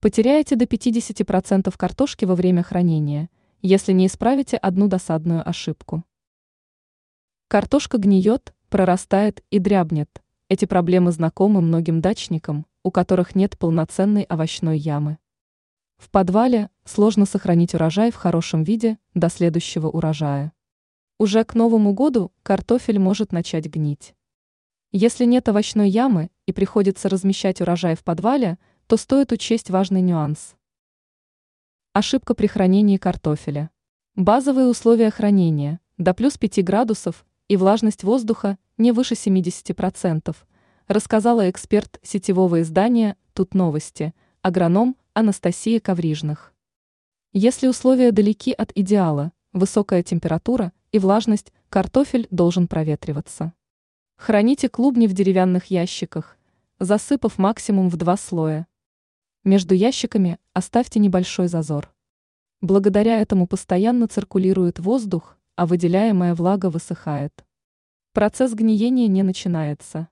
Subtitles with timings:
[0.00, 3.28] Потеряете до 50% картошки во время хранения,
[3.60, 6.04] если не исправите одну досадную ошибку.
[7.48, 10.08] Картошка гниет, прорастает и дрябнет.
[10.48, 15.18] Эти проблемы знакомы многим дачникам, у которых нет полноценной овощной ямы.
[15.98, 20.54] В подвале сложно сохранить урожай в хорошем виде до следующего урожая.
[21.18, 24.14] Уже к Новому году картофель может начать гнить.
[24.92, 28.56] Если нет овощной ямы и приходится размещать урожай в подвале–
[28.90, 30.56] то стоит учесть важный нюанс.
[31.92, 33.70] Ошибка при хранении картофеля.
[34.16, 40.34] Базовые условия хранения до плюс 5 градусов и влажность воздуха не выше 70%,
[40.88, 44.12] рассказала эксперт сетевого издания «Тут новости»,
[44.42, 46.52] агроном Анастасия Коврижных.
[47.32, 53.52] Если условия далеки от идеала, высокая температура и влажность, картофель должен проветриваться.
[54.16, 56.36] Храните клубни в деревянных ящиках,
[56.80, 58.66] засыпав максимум в два слоя.
[59.42, 61.94] Между ящиками оставьте небольшой зазор.
[62.60, 67.32] Благодаря этому постоянно циркулирует воздух, а выделяемая влага высыхает.
[68.12, 70.08] Процесс гниения не начинается.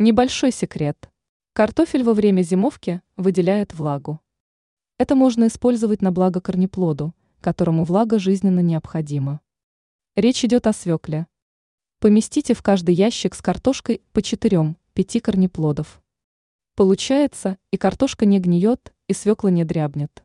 [0.00, 1.12] Небольшой секрет.
[1.52, 4.20] Картофель во время зимовки выделяет влагу.
[4.98, 9.40] Это можно использовать на благо корнеплоду, которому влага жизненно необходима.
[10.16, 11.28] Речь идет о свекле.
[12.00, 16.01] Поместите в каждый ящик с картошкой по 4-5 корнеплодов.
[16.82, 20.24] Получается, и картошка не гниет, и свекла не дрябнет.